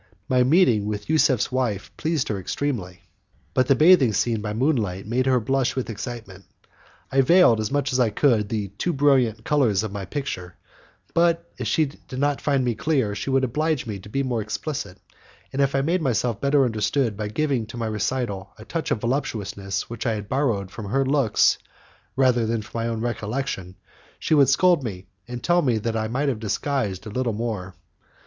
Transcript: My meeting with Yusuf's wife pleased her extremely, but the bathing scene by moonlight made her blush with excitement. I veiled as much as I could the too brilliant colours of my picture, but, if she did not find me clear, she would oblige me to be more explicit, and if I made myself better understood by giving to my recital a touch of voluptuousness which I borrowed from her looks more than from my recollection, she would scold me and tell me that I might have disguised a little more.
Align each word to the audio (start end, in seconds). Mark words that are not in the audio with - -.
My 0.27 0.41
meeting 0.43 0.87
with 0.87 1.11
Yusuf's 1.11 1.51
wife 1.51 1.95
pleased 1.95 2.29
her 2.29 2.39
extremely, 2.39 3.01
but 3.53 3.67
the 3.67 3.75
bathing 3.75 4.13
scene 4.13 4.41
by 4.41 4.51
moonlight 4.51 5.05
made 5.05 5.27
her 5.27 5.39
blush 5.39 5.75
with 5.75 5.91
excitement. 5.91 6.45
I 7.11 7.21
veiled 7.21 7.59
as 7.59 7.69
much 7.71 7.93
as 7.93 7.99
I 7.99 8.09
could 8.09 8.49
the 8.49 8.69
too 8.79 8.93
brilliant 8.93 9.45
colours 9.45 9.83
of 9.83 9.91
my 9.91 10.05
picture, 10.05 10.55
but, 11.13 11.51
if 11.59 11.67
she 11.67 11.85
did 11.85 12.17
not 12.17 12.41
find 12.41 12.65
me 12.65 12.73
clear, 12.73 13.13
she 13.13 13.29
would 13.29 13.43
oblige 13.43 13.85
me 13.85 13.99
to 13.99 14.09
be 14.09 14.23
more 14.23 14.41
explicit, 14.41 14.97
and 15.53 15.61
if 15.61 15.75
I 15.75 15.81
made 15.81 16.01
myself 16.01 16.41
better 16.41 16.65
understood 16.65 17.15
by 17.15 17.27
giving 17.27 17.67
to 17.67 17.77
my 17.77 17.85
recital 17.85 18.53
a 18.57 18.65
touch 18.65 18.89
of 18.89 19.01
voluptuousness 19.01 19.87
which 19.87 20.07
I 20.07 20.19
borrowed 20.21 20.71
from 20.71 20.85
her 20.89 21.05
looks 21.05 21.59
more 22.17 22.31
than 22.31 22.63
from 22.63 22.87
my 22.89 22.91
recollection, 22.95 23.75
she 24.17 24.33
would 24.33 24.49
scold 24.49 24.83
me 24.83 25.05
and 25.27 25.43
tell 25.43 25.61
me 25.61 25.77
that 25.77 25.95
I 25.95 26.07
might 26.07 26.27
have 26.29 26.39
disguised 26.39 27.05
a 27.05 27.11
little 27.11 27.33
more. 27.33 27.75